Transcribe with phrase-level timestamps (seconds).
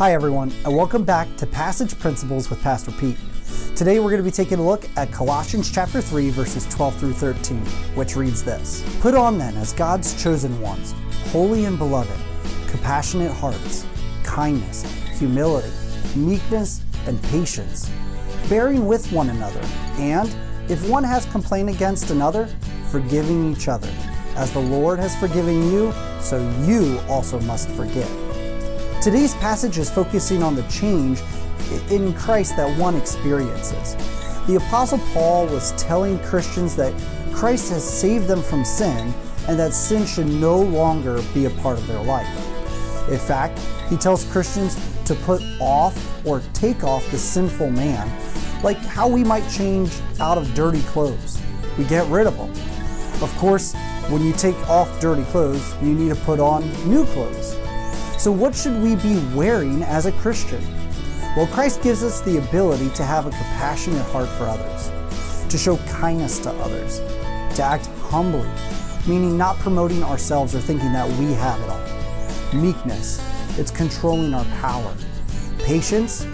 [0.00, 3.18] Hi, everyone, and welcome back to Passage Principles with Pastor Pete.
[3.76, 7.12] Today we're going to be taking a look at Colossians chapter 3, verses 12 through
[7.12, 7.58] 13,
[7.94, 10.94] which reads this Put on then, as God's chosen ones,
[11.32, 12.18] holy and beloved,
[12.66, 13.84] compassionate hearts,
[14.24, 14.84] kindness,
[15.18, 15.70] humility,
[16.16, 17.90] meekness, and patience,
[18.48, 19.60] bearing with one another,
[19.98, 20.34] and
[20.70, 22.48] if one has complained against another,
[22.90, 23.92] forgiving each other.
[24.34, 25.92] As the Lord has forgiven you,
[26.22, 28.29] so you also must forgive.
[29.02, 31.22] Today's passage is focusing on the change
[31.90, 33.96] in Christ that one experiences.
[34.46, 36.92] The Apostle Paul was telling Christians that
[37.32, 39.14] Christ has saved them from sin
[39.48, 42.28] and that sin should no longer be a part of their life.
[43.10, 44.76] In fact, he tells Christians
[45.06, 48.06] to put off or take off the sinful man,
[48.62, 51.40] like how we might change out of dirty clothes.
[51.78, 52.50] We get rid of them.
[53.22, 53.74] Of course,
[54.10, 57.56] when you take off dirty clothes, you need to put on new clothes.
[58.20, 60.62] So, what should we be wearing as a Christian?
[61.38, 64.90] Well, Christ gives us the ability to have a compassionate heart for others,
[65.48, 66.98] to show kindness to others,
[67.56, 68.46] to act humbly,
[69.08, 72.60] meaning not promoting ourselves or thinking that we have it all.
[72.60, 73.26] Meekness,
[73.58, 74.94] it's controlling our power.
[75.60, 76.26] Patience,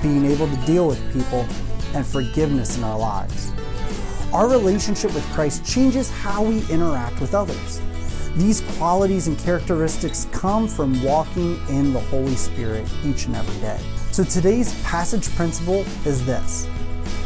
[0.00, 1.44] being able to deal with people,
[1.92, 3.52] and forgiveness in our lives.
[4.32, 7.80] Our relationship with Christ changes how we interact with others.
[8.36, 13.78] These qualities and characteristics come from walking in the Holy Spirit each and every day.
[14.10, 16.66] So today's passage principle is this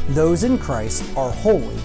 [0.08, 1.78] those in Christ are holy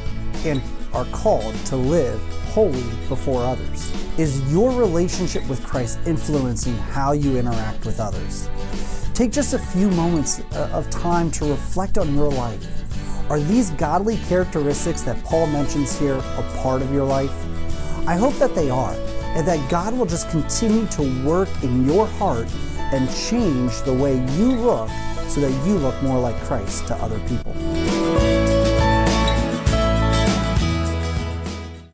[0.44, 0.60] and
[0.94, 3.92] are called to live holy before others.
[4.18, 8.50] Is your relationship with Christ influencing how you interact with others?
[9.14, 12.68] Take just a few moments uh, of time to reflect on your life.
[13.30, 17.34] Are these godly characteristics that Paul mentions here a part of your life?
[18.08, 18.96] I hope that they are
[19.36, 24.16] and that God will just continue to work in your heart and change the way
[24.38, 24.90] you look
[25.28, 27.56] so that you look more like Christ to other people.